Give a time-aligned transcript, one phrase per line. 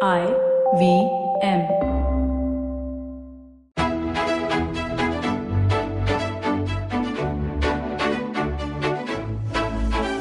[0.00, 0.26] I
[0.78, 1.10] V
[1.42, 1.66] M.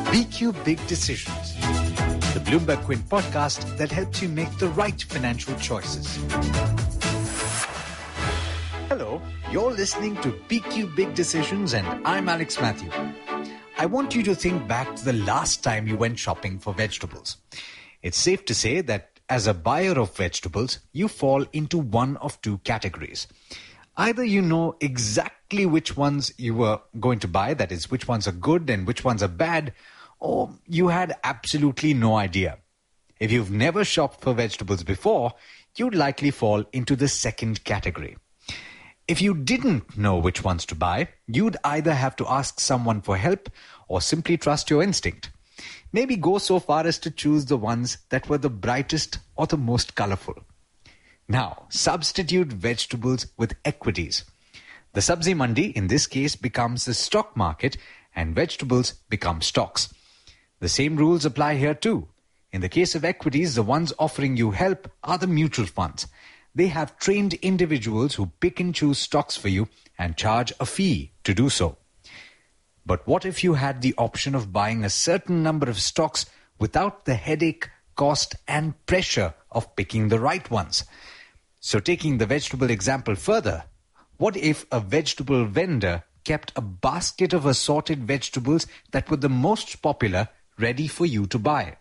[0.07, 1.53] BQ Big Decisions,
[2.33, 6.17] the Bloomberg Quint podcast that helps you make the right financial choices.
[8.89, 9.21] Hello,
[9.51, 12.89] you're listening to BQ Big Decisions, and I'm Alex Matthew.
[13.77, 17.37] I want you to think back to the last time you went shopping for vegetables.
[18.01, 22.41] It's safe to say that as a buyer of vegetables, you fall into one of
[22.41, 23.27] two categories.
[23.97, 28.27] Either you know exactly which ones you were going to buy, that is, which ones
[28.27, 29.73] are good and which ones are bad,
[30.19, 32.57] or you had absolutely no idea.
[33.19, 35.33] If you've never shopped for vegetables before,
[35.75, 38.17] you'd likely fall into the second category.
[39.07, 43.17] If you didn't know which ones to buy, you'd either have to ask someone for
[43.17, 43.49] help
[43.87, 45.31] or simply trust your instinct.
[45.91, 49.57] Maybe go so far as to choose the ones that were the brightest or the
[49.57, 50.35] most colorful.
[51.27, 54.23] Now, substitute vegetables with equities.
[54.93, 57.77] The Sabzi Mandi in this case becomes the stock market
[58.15, 59.93] and vegetables become stocks.
[60.59, 62.07] The same rules apply here too.
[62.51, 66.07] In the case of equities, the ones offering you help are the mutual funds.
[66.55, 69.67] They have trained individuals who pick and choose stocks for you
[69.99, 71.77] and charge a fee to do so.
[72.87, 76.25] But what if you had the option of buying a certain number of stocks
[76.57, 80.85] without the headache, cost, and pressure of picking the right ones?
[81.59, 83.65] So, taking the vegetable example further,
[84.15, 89.81] what if a vegetable vendor kept a basket of assorted vegetables that were the most
[89.81, 91.75] popular ready for you to buy?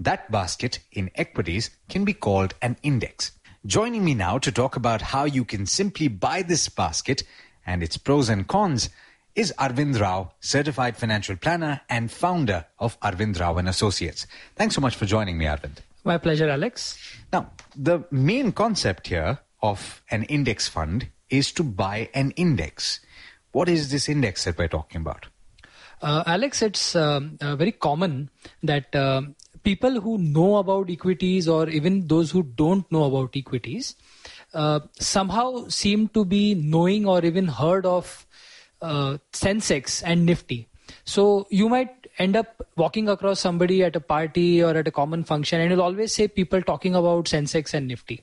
[0.00, 3.32] That basket in equities can be called an index.
[3.66, 7.22] Joining me now to talk about how you can simply buy this basket
[7.66, 8.88] and its pros and cons
[9.36, 14.26] is Arvind Rao, certified financial planner and founder of Arvind Rao and Associates.
[14.56, 15.78] Thanks so much for joining me, Arvind.
[16.04, 16.98] My pleasure, Alex.
[17.32, 23.00] Now, the main concept here of an index fund is to buy an index.
[23.52, 25.26] What is this index that we're talking about?
[26.00, 28.30] Uh, Alex, it's um, uh, very common
[28.62, 29.22] that uh,
[29.62, 33.96] people who know about equities or even those who don't know about equities
[34.54, 38.25] uh, somehow seem to be knowing or even heard of
[38.86, 40.68] uh, Sensex and Nifty.
[41.04, 45.24] So you might end up walking across somebody at a party or at a common
[45.24, 48.22] function and you'll always say people talking about Sensex and Nifty.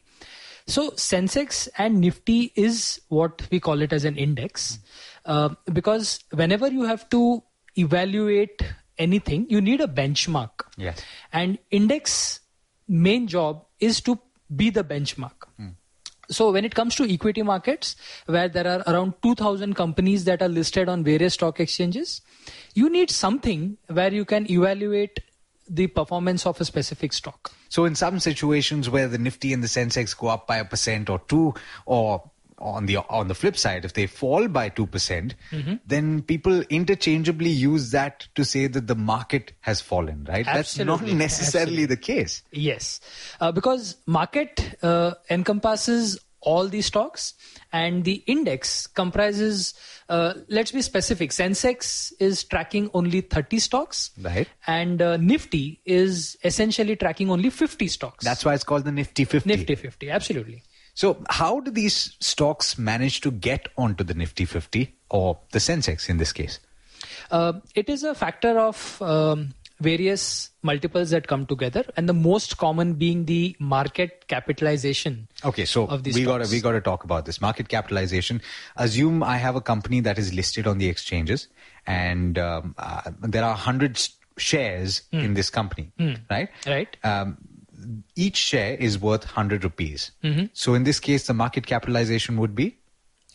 [0.66, 4.80] So Sensex and Nifty is what we call it as an index
[5.26, 7.44] uh, because whenever you have to
[7.78, 8.62] evaluate
[8.98, 10.52] anything, you need a benchmark.
[10.78, 11.04] Yes.
[11.32, 12.40] And index
[12.88, 14.20] main job is to
[14.56, 15.48] be the benchmark.
[16.34, 17.96] So when it comes to equity markets,
[18.26, 22.22] where there are around 2000 companies that are listed on various stock exchanges,
[22.74, 25.20] you need something where you can evaluate
[25.70, 27.52] the performance of a specific stock.
[27.70, 31.10] So, in some situations where the Nifty and the Sensex go up by a percent
[31.10, 31.54] or two,
[31.86, 32.30] or
[32.64, 35.36] on the on the flip side, if they fall by two percent,
[35.86, 40.26] then people interchangeably use that to say that the market has fallen.
[40.28, 40.46] Right?
[40.46, 41.14] That's not Absolutely.
[41.28, 42.42] necessarily the case.
[42.52, 43.00] Yes,
[43.40, 47.34] uh, because market uh, encompasses all the stocks,
[47.72, 49.74] and the index comprises.
[50.10, 51.32] Uh, let's be specific.
[51.32, 54.48] Sensex is tracking only 30 stocks, Right.
[54.68, 58.26] And uh, Nifty is essentially tracking only 50 stocks.
[58.26, 59.48] That's why it's called the Nifty 50.
[59.48, 60.12] Nifty 50.
[60.12, 60.64] Absolutely.
[60.94, 66.10] So, how do these stocks manage to get onto the Nifty 50 or the Sensex
[66.10, 66.60] in this case?
[67.32, 72.58] Uh, it is a factor of um, various multiples that come together, and the most
[72.58, 75.28] common being the market capitalization.
[75.44, 78.42] Okay, so of these we got to we got to talk about this market capitalization.
[78.78, 81.48] Assume I have a company that is listed on the exchanges,
[81.88, 84.00] and um, uh, there are hundred
[84.38, 85.92] shares in this company,
[86.30, 86.50] right?
[86.64, 86.70] Hmm.
[86.70, 86.98] Right.
[87.04, 87.38] Um,
[88.16, 90.12] each share is worth hundred rupees.
[90.24, 90.46] Mm-hmm.
[90.54, 92.78] So in this case, the market capitalization would be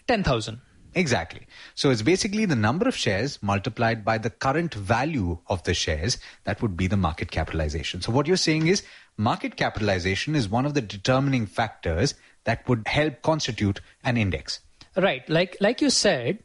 [0.06, 0.60] 10,000.
[0.94, 1.46] Exactly.
[1.74, 6.18] So it's basically the number of shares multiplied by the current value of the shares.
[6.44, 8.00] That would be the market capitalization.
[8.00, 8.82] So what you're saying is
[9.16, 14.60] market capitalization is one of the determining factors that would help constitute an index.
[14.96, 15.28] Right.
[15.28, 16.38] Like like you said,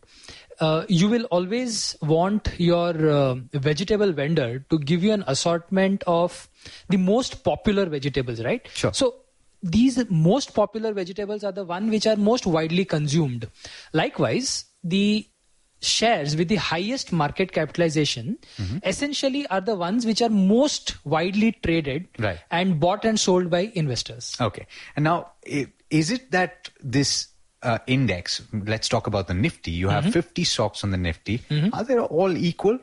[0.59, 6.49] uh, you will always want your uh, vegetable vendor to give you an assortment of
[6.89, 8.67] the most popular vegetables, right?
[8.73, 8.93] Sure.
[8.93, 9.15] So
[9.61, 13.49] these most popular vegetables are the one which are most widely consumed.
[13.93, 15.27] Likewise, the
[15.81, 18.37] shares with the highest market capitalization
[18.85, 22.39] essentially are the ones which are most widely traded Right.
[22.51, 24.37] and bought and sold by investors.
[24.39, 24.65] Okay.
[24.95, 25.31] And now,
[25.89, 27.27] is it that this
[27.63, 31.41] uh, index, let's talk about the Nifty, you have 50 stocks on the Nifty,
[31.73, 32.79] are they all equal?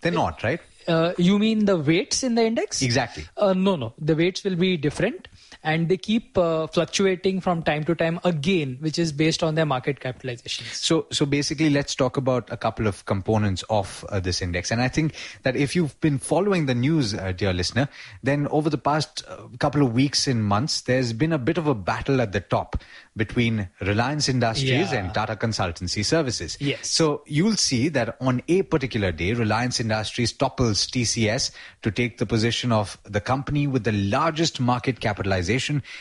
[0.00, 0.60] They're not, right?
[0.88, 2.82] Uh, you mean the weights in the index?
[2.82, 3.24] Exactly.
[3.36, 3.94] Uh, no, no.
[3.98, 5.28] The weights will be different
[5.64, 9.66] and they keep uh, fluctuating from time to time again, which is based on their
[9.66, 10.74] market capitalizations.
[10.74, 14.70] So, so basically, let's talk about a couple of components of uh, this index.
[14.72, 15.14] And I think
[15.44, 17.88] that if you've been following the news, uh, dear listener,
[18.22, 21.66] then over the past uh, couple of weeks and months, there's been a bit of
[21.68, 22.82] a battle at the top
[23.16, 24.94] between Reliance Industries Yeah.
[25.04, 26.56] and Tata Consultancy Services.
[26.60, 26.88] Yes.
[26.88, 31.50] So you'll see that on a particular day, Reliance Industries topples TCS
[31.82, 35.51] to take the position of the company with the largest market capitalization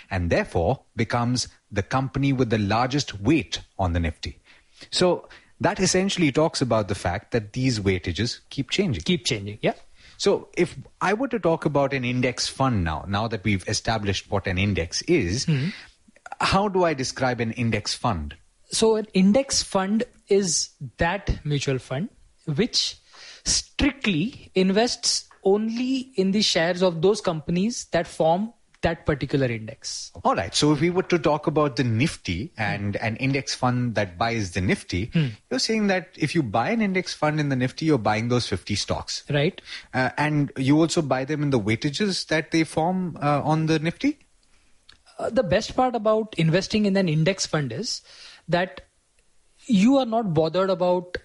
[0.09, 4.39] and therefore becomes the company with the largest weight on the Nifty.
[4.91, 5.27] So
[5.59, 9.03] that essentially talks about the fact that these weightages keep changing.
[9.03, 9.59] Keep changing.
[9.61, 9.73] Yeah.
[10.17, 14.29] So if I were to talk about an index fund now, now that we've established
[14.29, 15.69] what an index is, hmm.
[16.39, 18.35] how do I describe an index fund?
[18.71, 22.09] So an index fund is that mutual fund
[22.45, 22.97] which
[23.43, 30.11] strictly invests only in the shares of those companies that form that particular index.
[30.23, 30.53] All right.
[30.53, 34.51] So if we were to talk about the Nifty and an index fund that buys
[34.51, 35.11] the Nifty,
[35.49, 38.47] you're saying that if you buy an index fund in the Nifty, you're buying those
[38.47, 39.23] 50 stocks.
[39.29, 39.61] Right?
[39.93, 43.79] Uh, and you also buy them in the weightages that they form uh, on the
[43.79, 44.19] Nifty?
[45.19, 48.01] Uh, the best part about investing in an index fund is
[48.47, 48.81] that
[49.67, 51.17] you are not bothered about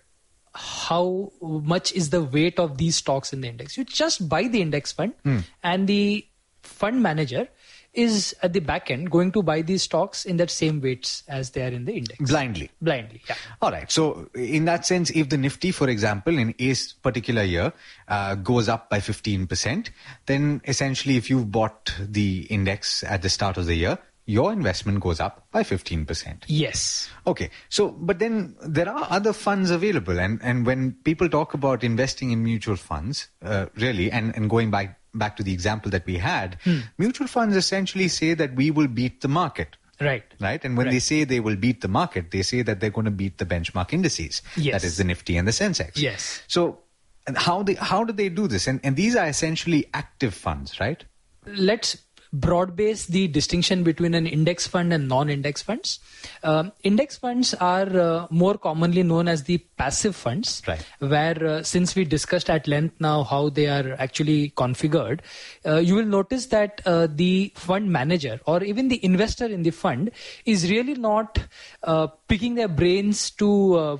[0.55, 3.77] how much is the weight of these stocks in the index.
[3.77, 5.15] You just buy the index fund,
[5.63, 6.27] and the
[6.67, 7.49] fund manager
[7.97, 11.51] is at the back end going to buy these stocks in that same weights as
[11.51, 12.31] they are in the index.
[12.31, 12.71] Blindly.
[12.81, 13.37] Blindly, yeah.
[13.63, 13.91] All right.
[13.91, 17.73] So, in that sense, if the Nifty, for example, in a particular year
[18.09, 19.89] uh, goes up by 15%,
[20.27, 25.01] then essentially, if you've bought the index at the start of the year, your investment
[25.01, 26.43] goes up by 15%.
[26.49, 27.09] Yes.
[27.27, 27.49] Okay.
[27.69, 30.19] So, but then there are other funds available.
[30.19, 34.71] And, and when people talk about investing in mutual funds, uh, really, and, and going
[34.71, 36.81] back, back to the example that we had, hmm.
[36.99, 39.77] mutual funds essentially say that we will beat the market.
[40.01, 40.25] Right.
[40.41, 40.63] Right.
[40.63, 43.11] And when they say they will beat the market, they say that they're going to
[43.11, 44.43] beat the benchmark indices.
[44.55, 44.83] Yes.
[44.83, 45.93] That is the Nifty and the Sensex.
[45.97, 46.43] Yes.
[46.49, 46.81] So,
[47.27, 48.67] and how they, how do they do this?
[48.67, 51.03] And, and these are essentially active funds, right?
[51.47, 51.97] let's
[52.41, 55.99] broad base the distinction between an index fund and non-index funds.
[56.43, 60.85] Um, index funds are uh, more commonly known as the passive funds, Right.
[60.99, 65.21] where uh, since we discussed at length now how they are actually configured,
[65.65, 69.71] uh, you will notice that uh, the fund manager or even the investor in the
[69.71, 70.11] fund
[70.45, 71.39] is really not
[71.83, 73.99] uh, picking their brains to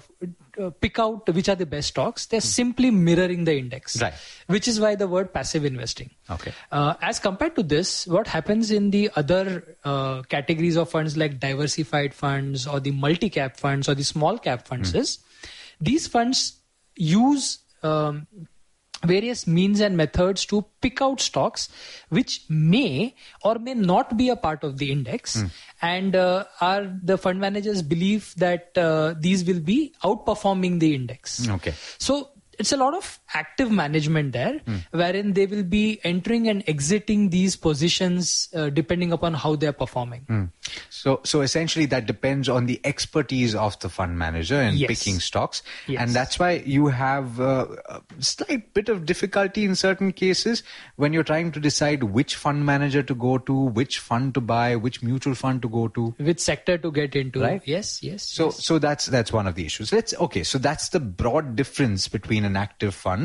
[0.59, 2.27] uh, pick out which are the best stocks.
[2.27, 4.15] They're simply mirroring the index, Right.
[4.47, 6.11] which is why the word passive investing.
[6.31, 6.53] Okay.
[6.73, 11.39] Uh, as compared to this, what happens in the other uh, categories of funds like
[11.41, 15.19] diversified funds or the multi cap funds or the small cap funds is
[15.81, 16.59] these funds
[16.97, 18.27] use um,
[19.05, 21.69] various means and methods to pick out stocks
[22.09, 23.15] which may
[23.45, 25.43] or may not be a part of the index.
[25.83, 31.49] And uh, are the fund managers believe that uh, these will be outperforming the index.
[31.49, 31.75] Okay.
[31.99, 37.31] so it's a lot of active management there, wherein they will be entering and exiting
[37.31, 40.51] these positions uh, depending upon how they are performing.
[40.91, 44.89] So, so essentially that depends on the expertise of the fund manager in Yes.
[44.89, 45.63] picking stocks.
[45.87, 46.01] Yes.
[46.03, 50.63] And that's why you have uh, a slight bit of difficulty in certain cases
[50.97, 54.77] when you're trying to decide which fund manager to go to, which fund to buy,
[54.77, 56.15] which mutual fund to go to.
[56.19, 57.41] Which sector to get into?
[57.41, 57.63] Right.
[57.65, 58.23] Yes, yes.
[58.23, 58.65] So, yes.
[58.65, 59.93] so that's that's one of the issues.
[59.93, 60.43] Let's okay.
[60.43, 63.16] So that's the broad difference between an active fund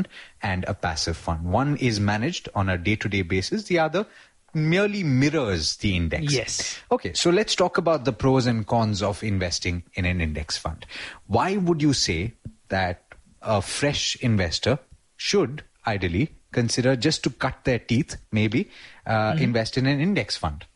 [0.42, 1.44] and a passive fund.
[1.44, 3.64] One is managed on a day-to-day basis.
[3.64, 4.06] The other
[4.54, 6.32] merely mirrors the index.
[6.32, 6.78] Yes.
[6.90, 7.12] Okay.
[7.14, 10.84] So let's talk about the pros and cons of investing in an index fund.
[11.26, 12.34] Why would you say
[12.68, 13.04] that
[13.40, 14.78] a fresh investor
[15.16, 18.68] should ideally consider just to cut their teeth, maybe
[19.06, 20.66] uh, invest in an index fund?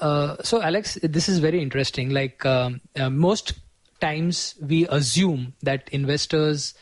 [0.00, 2.10] Uh, so, Alex, this is very interesting.
[2.10, 3.54] Like um, uh, most
[4.00, 6.74] times, we assume that investors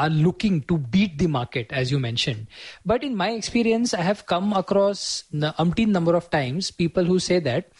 [0.00, 2.46] are looking to beat the market, as you mentioned.
[2.84, 7.38] But in my experience, I have come across umpteen number of times people who say
[7.40, 7.72] that.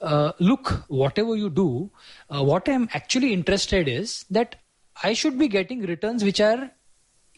[0.00, 1.90] Uh, look, whatever you do,
[2.28, 4.56] uh, what I'm actually interested is that
[5.02, 6.70] I should be getting returns which are,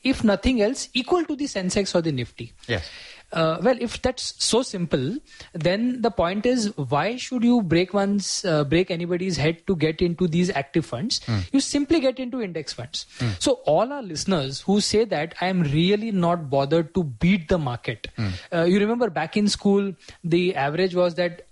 [0.02, 2.52] if nothing else, equal to the Sensex or the Nifty.
[2.66, 2.90] Yes.
[3.32, 5.16] Uh, well, if that's so simple,
[5.52, 10.00] then the point is, why should you break one's uh, break anybody's head to get
[10.00, 11.20] into these active funds?
[11.52, 13.06] You simply get into index funds.
[13.40, 17.58] So all our listeners who say that I am really not bothered to beat the
[17.58, 18.08] market.
[18.52, 19.92] Uh, you remember back in school,
[20.22, 21.42] the average was that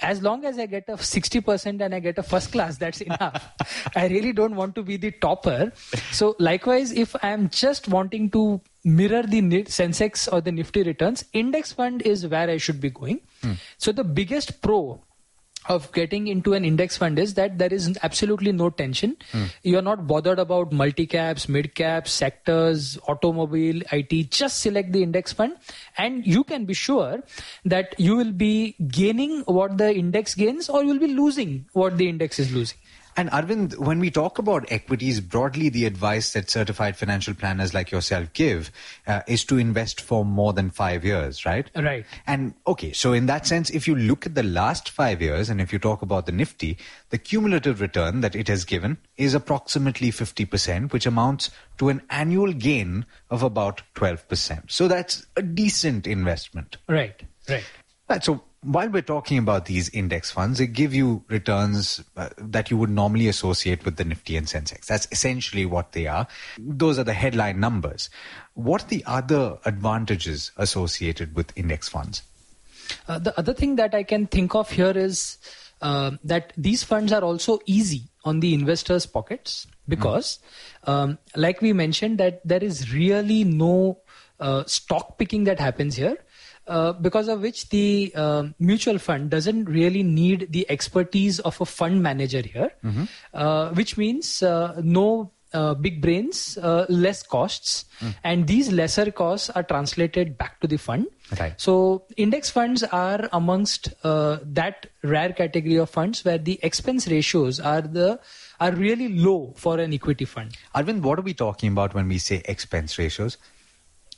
[0.00, 3.52] as long as I get a 60% and I get a first class, that's enough.
[3.96, 5.72] I really don't want to be the topper.
[6.10, 11.72] So likewise, if I'm just wanting to mirror the Sensex or the Nifty returns, index
[11.72, 13.20] fund is where I should be going.
[13.42, 13.52] Hmm.
[13.78, 15.00] So the biggest pro
[15.66, 19.16] of getting into an index fund is that there is absolutely no tension.
[19.32, 19.44] Hmm.
[19.62, 24.30] You are not bothered about multi caps, mid caps, sectors, automobile, IT.
[24.30, 25.56] Just select the index fund,
[25.96, 27.22] and you can be sure
[27.64, 31.96] that you will be gaining what the index gains, or you will be losing what
[31.96, 32.78] the index is losing.
[33.16, 37.90] And Arvind, when we talk about equities, broadly the advice that certified financial planners like
[37.90, 38.70] yourself give
[39.06, 41.70] uh, is to invest for more than five years, right?
[41.76, 42.04] Right.
[42.26, 45.60] And okay, so in that sense, if you look at the last five years and
[45.60, 46.76] if you talk about the Nifty,
[47.10, 52.52] the cumulative return that it has given is approximately 50%, which amounts to an annual
[52.52, 54.70] gain of about 12%.
[54.70, 56.78] So that's a decent investment.
[56.88, 57.22] Right.
[57.48, 57.64] Right.
[58.08, 62.70] Right, so while we're talking about these index funds, they give you returns uh, that
[62.70, 64.86] you would normally associate with the Nifty and Sensex.
[64.86, 66.26] That's essentially what they are.
[66.58, 68.08] Those are the headline numbers.
[68.54, 72.22] What are the other advantages associated with index funds?
[73.06, 75.38] Uh, the other thing that I can think of here is
[75.82, 80.38] uh, that these funds are also easy on the investors' pockets because,
[80.84, 83.98] um, like we mentioned, that there is really no
[84.40, 86.16] uh, stock picking that happens here.
[86.66, 91.66] Uh, because of which the um mutual fund doesn't really need the expertise of a
[91.66, 92.70] fund manager here,
[93.34, 97.84] uh, which means uh, no uh, big brains, uh, less costs,
[98.24, 101.06] and these lesser costs are translated back to the fund.
[101.38, 101.54] Right.
[101.60, 107.60] So index funds are amongst uh, that rare category of funds where the expense ratios
[107.60, 108.20] are the
[108.60, 110.56] are really low for an equity fund.
[110.74, 113.38] Arvind, what are we talking about when we say expense ratios?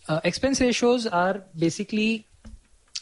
[0.08, 2.26] Uh, expense ratios are basically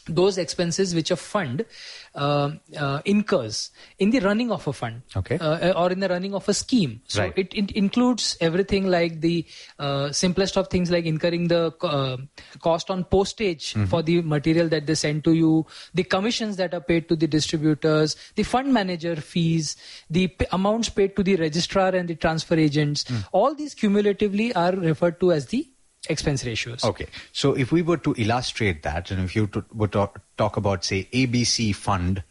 [0.07, 1.65] those expenses which a fund
[2.13, 5.37] uh, uh, incurs in the running of a fund Okay.
[5.39, 7.33] uh, or in the running of a scheme so Right.
[7.37, 9.45] it, it includes everything like the
[9.79, 12.17] uh, simplest of things like incurring the uh,
[12.61, 16.81] cost on postage for the material that they send to you the commissions that are
[16.81, 19.75] paid to the distributors the fund manager fees
[20.09, 24.73] the p- amounts paid to the registrar and the transfer agents all these cumulatively are
[24.73, 25.67] referred to as the
[26.09, 26.83] expense ratios.
[26.83, 30.57] Okay, so if we were to illustrate that, and if you to, were to talk
[30.57, 32.23] about, say, ABC fund,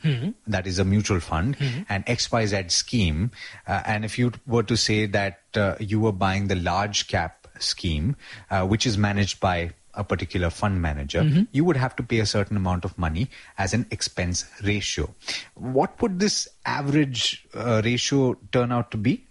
[0.47, 1.57] that is a mutual fund,
[1.89, 3.31] and XYZ scheme,
[3.67, 7.49] uh, and if you were to say that uh, you were buying the large cap
[7.59, 8.17] scheme,
[8.51, 12.27] uh, which is managed by a particular fund manager, you would have to pay a
[12.27, 15.15] certain amount of money as an expense ratio.
[15.55, 19.27] What would this average uh, ratio turn out to be?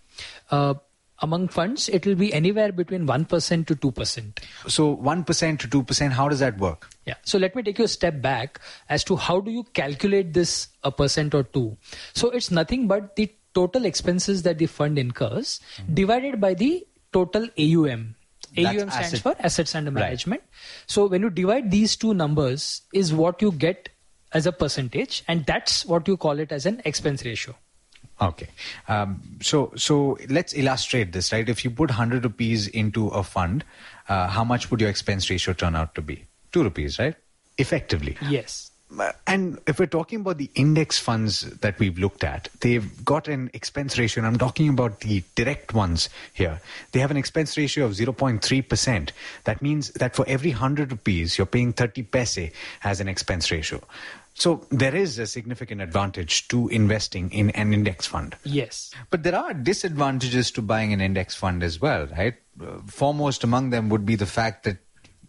[1.24, 4.40] Among funds, it will be anywhere between 1% to 2%.
[4.68, 6.90] So 1% to 2%, how does that work?
[7.06, 7.16] Yeah.
[7.24, 10.68] So let me take you a step back as to how do you calculate this
[10.84, 11.78] a percent or two.
[12.14, 15.94] So it's nothing but the total expenses that the fund incurs mm-hmm.
[15.94, 18.16] divided by the total AUM.
[18.56, 19.96] That's AUM stands asset- for assets under management.
[19.96, 20.10] Right.
[20.10, 20.44] management.
[20.88, 23.90] So when you divide these two numbers is what you get
[24.34, 27.56] as a percentage and that's what you call it as an expense ratio.
[28.24, 28.48] Okay.
[28.88, 31.48] Um, so so let's illustrate this, right?
[31.48, 33.64] If you put 100 rupees into a fund,
[34.10, 36.26] uh, how much would your expense ratio turn out to be?
[36.52, 37.16] 2 rupees, right?
[37.58, 38.18] Effectively.
[38.30, 38.72] Yes.
[39.00, 43.28] Uh, And if we're talking about the index funds that we've looked at, they've got
[43.28, 46.62] an expense ratio, and I'm talking about the direct ones here.
[46.92, 49.10] They have an expense ratio of 0.3%.
[49.46, 52.52] That means that for every 100 rupees, you're paying 30 paise
[52.84, 53.82] as an expense ratio.
[54.36, 58.36] So there is a significant advantage to investing in an index fund.
[58.44, 58.92] Yes.
[59.12, 62.34] But there are disadvantages to buying an index fund as well, right?
[62.60, 64.78] Uh, foremost among them would be the fact that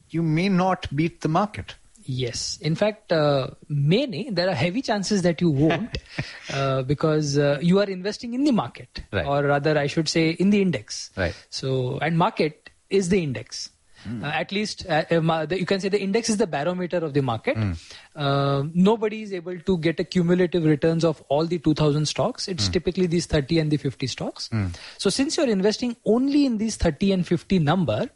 [0.09, 1.75] you may not beat the market.
[2.05, 2.59] Yes.
[2.61, 5.99] In fact, uh, many, there are heavy chances that you won't
[6.53, 9.03] uh, because uh, you are investing in the market.
[9.13, 9.27] Right.
[9.27, 11.11] Or rather, I should say, in the index.
[11.17, 11.35] Right.
[11.51, 13.71] So, and market is the index.
[14.07, 17.23] Uh, at least uh, uh, you can say the index is the barometer of the
[17.23, 17.57] market.
[18.15, 22.47] Uh, nobody is able to get a cumulative returns of all the 2000 stocks.
[22.47, 24.51] It's typically these 30 and the 50 stocks.
[24.99, 28.11] So since you're investing only in these 30 and 50 number,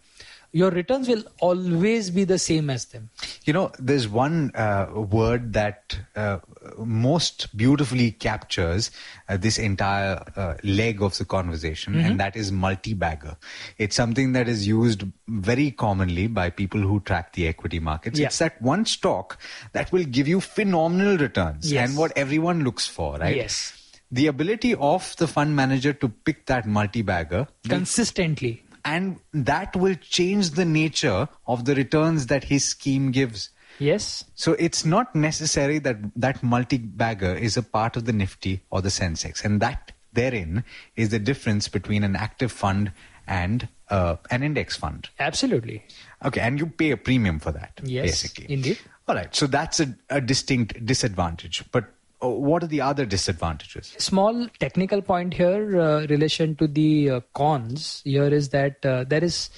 [0.53, 3.11] your returns will always be the same as them.
[3.45, 6.39] You know, there's one uh, word that uh,
[6.79, 8.91] most beautifully captures
[9.29, 13.37] uh, this entire uh, leg of the conversation, and that is multi-bagger.
[13.77, 18.19] It's something that is used very commonly by people who track the equity markets.
[18.19, 18.27] Yeah.
[18.27, 19.39] It's that one stock
[19.73, 21.89] that will give you phenomenal returns Yes.
[21.91, 23.37] and what everyone looks for, right?
[23.37, 23.75] Yes.
[24.11, 28.63] The ability of the fund manager to pick that multi-bagger Consistently.
[28.89, 33.51] And that will change the nature of the returns that his scheme gives.
[33.79, 34.25] Yes.
[34.35, 38.89] So it's not necessary that that multi-bagger is a part of the Nifty or the
[38.89, 40.65] Sensex, and that therein
[40.97, 42.91] is the difference between an active fund
[43.27, 45.09] and uh, an index fund.
[45.19, 45.85] Absolutely.
[46.25, 48.53] Okay, and you pay a premium for that, Yes, basically.
[48.53, 48.79] indeed.
[49.07, 51.65] All right, so that's a, a distinct disadvantage.
[51.73, 51.85] But
[52.21, 53.95] what are the other disadvantages?
[53.99, 59.23] Small technical point here, uh, relation to the uh, cons here is that uh, there
[59.23, 59.51] is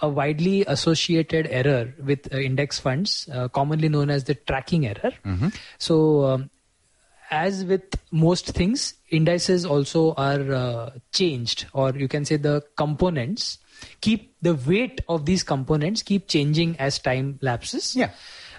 [0.00, 5.12] a widely associated error with uh, index funds, uh, commonly known as the tracking error.
[5.78, 6.50] So, um,
[7.30, 13.58] as with most things, indices also are uh, changed, or you can say the components
[14.00, 17.94] keep the weight of these components keep changing as time lapses.
[17.94, 18.12] Yeah.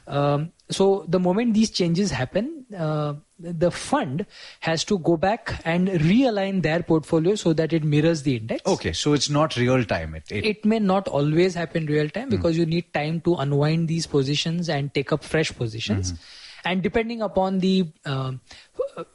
[0.07, 4.25] Um, so the moment these changes happen, uh, the fund
[4.59, 8.61] has to go back and realign their portfolio so that it mirrors the index.
[8.65, 10.15] Okay, so it's not real time.
[10.15, 13.87] It, it, It may not always happen real time because you need time to unwind
[13.87, 16.13] these positions and take up fresh positions.
[16.65, 18.41] And depending upon the um,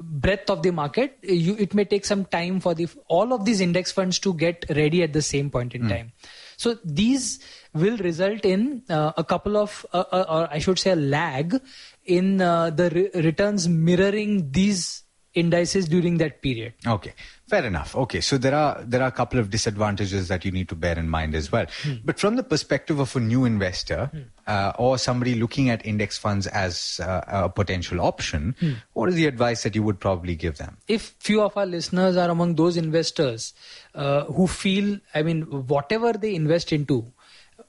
[0.00, 3.60] breadth of the market, you, it may take some time for the all of these
[3.60, 6.12] index funds to get ready at the same point in time.
[6.56, 7.40] So these
[7.74, 11.60] will result in uh, a couple of, uh, uh, or I should say, a lag
[12.04, 15.02] in uh, the re- returns mirroring these
[15.34, 16.72] indices during that period.
[16.86, 17.12] Okay,
[17.48, 17.96] fair enough.
[17.96, 20.96] Okay, so there are there are a couple of disadvantages that you need to bear
[20.96, 21.66] in mind as well.
[22.04, 24.10] But from the perspective of a new investor
[24.46, 28.54] uh, or somebody looking at index funds as uh, a potential option,
[28.92, 30.76] what is the advice that you would probably give them?
[30.86, 33.54] if few of our listeners are among those investors
[33.94, 37.04] uh, who feel i mean whatever they invest into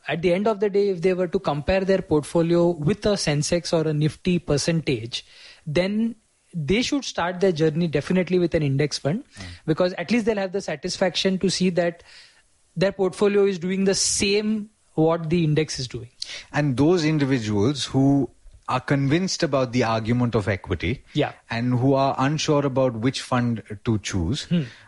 [0.08, 3.14] at the end of the day if they were to compare their portfolio with a
[3.14, 5.26] sensex or a nifty percentage
[5.66, 6.16] then
[6.54, 9.44] they should start their journey definitely with an index fund hmm.
[9.66, 12.04] because at least they'll have the satisfaction to see that
[12.76, 16.10] their portfolio is doing the same what the index is doing.
[16.52, 18.30] And those individuals who
[18.68, 21.34] are convinced about the argument of equity Yeah.
[21.52, 24.48] and who are unsure about which fund to choose,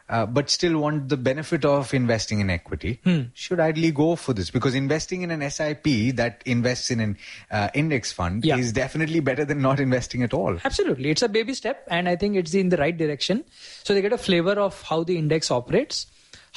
[0.10, 3.00] uh, but still want the benefit of investing in equity,
[3.36, 7.17] should ideally go for this because investing in an SIP that invests in an
[7.51, 8.57] uh, index fund Yeah.
[8.57, 10.57] is definitely better than not investing at all.
[10.65, 11.12] Absolutely.
[11.12, 13.43] It's a baby step, and I think it's in the right direction.
[13.84, 16.07] So they get a flavor of how the index operates,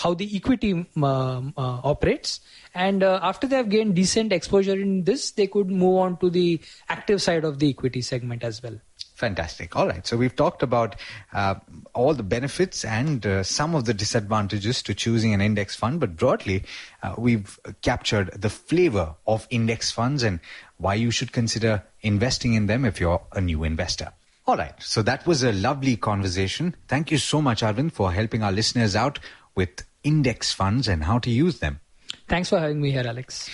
[0.01, 2.41] how the equity um, uh, operates,
[2.75, 6.31] and uh, after they have gained decent exposure in this, they could move on to
[6.31, 8.79] the active side of the equity segment as well.
[9.15, 9.77] Fantastic.
[9.77, 10.07] All right.
[10.07, 10.97] So we've talked about
[11.35, 11.57] uh,
[11.93, 16.17] all the benefits and uh, some of the disadvantages to choosing an index fund, but
[16.17, 16.65] broadly,
[17.03, 20.41] uh, we've captured the flavor of index funds and
[20.79, 24.11] why you should consider investing in them if you're a new investor.
[24.47, 24.73] All right.
[24.79, 26.75] So that was a lovely conversation.
[26.89, 29.19] Thank you so much, Arvind, for helping our listeners out
[29.55, 31.81] with index funds and how to use them.
[32.29, 33.51] Thanks for having me here, Alex.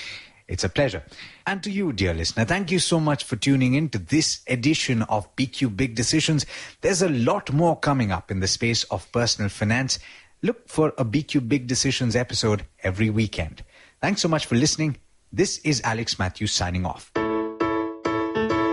[0.48, 1.02] It's a pleasure.
[1.46, 5.02] And to you, dear listener, thank you so much for tuning in to this edition
[5.02, 6.46] of BQ Big Decisions.
[6.82, 9.98] There's a lot more coming up in the space of personal finance.
[10.42, 13.64] Look for a BQ Big Decisions episode every weekend.
[14.00, 14.98] Thanks so much for listening.
[15.32, 17.10] This is Alex Matthews signing off.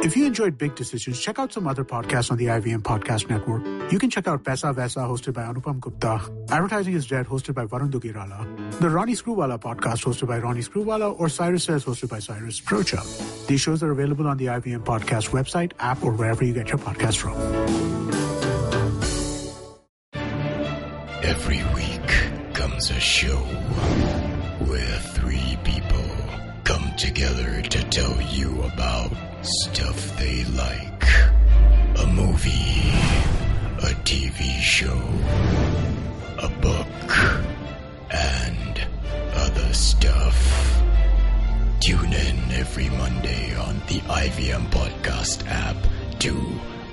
[0.03, 3.63] If you enjoyed Big Decisions, check out some other podcasts on the IVM Podcast Network.
[3.89, 7.65] You can check out Paisa Vaisa, hosted by Anupam Gupta, Advertising is Dead, hosted by
[7.65, 12.19] Varun Duggirala, the Ronnie Screwvala podcast, hosted by Ronnie Screwvala, or Cyrus Says, hosted by
[12.19, 13.47] Cyrus Broacha.
[13.47, 16.79] These shows are available on the IVM Podcast website, app, or wherever you get your
[16.79, 17.37] podcast from.
[21.23, 23.41] Every week comes a show
[34.83, 35.03] show,
[36.39, 37.09] a book,
[38.11, 38.87] and
[39.33, 40.37] other stuff.
[41.79, 45.77] Tune in every Monday on the IVM Podcast app
[46.19, 46.33] to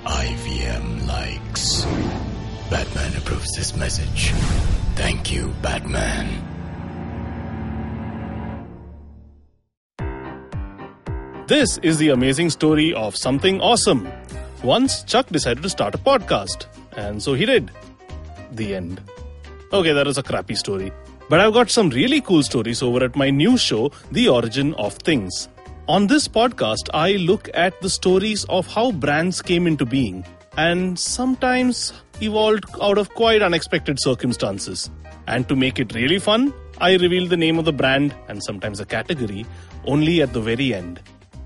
[0.05, 1.83] IVM Likes.
[2.69, 4.31] Batman approves this message.
[4.95, 6.47] Thank you, Batman.
[11.47, 14.07] This is the amazing story of something awesome.
[14.63, 17.71] Once Chuck decided to start a podcast, and so he did.
[18.51, 19.01] The end.
[19.73, 20.91] Okay, that was a crappy story.
[21.29, 24.95] But I've got some really cool stories over at my new show, The Origin of
[24.95, 25.47] Things.
[25.87, 30.25] On this podcast, I look at the stories of how brands came into being
[30.57, 34.89] and sometimes evolved out of quite unexpected circumstances.
[35.27, 38.79] And to make it really fun, I reveal the name of the brand and sometimes
[38.79, 39.45] a category
[39.85, 40.99] only at the very end.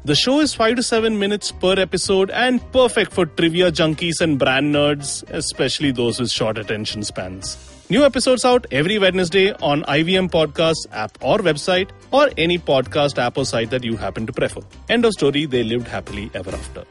[0.05, 4.37] The show is 5 to 7 minutes per episode and perfect for trivia junkies and
[4.37, 7.57] brand nerds, especially those with short attention spans.
[7.89, 13.35] New episodes out every Wednesday on IVM Podcast app or website or any podcast app
[13.35, 14.61] or site that you happen to prefer.
[14.89, 16.83] End of story, they lived happily ever after.